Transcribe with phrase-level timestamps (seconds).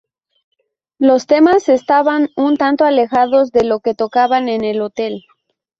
[0.97, 5.23] Los temas estaban un tanto alejados de lo que tocaban en el hotel.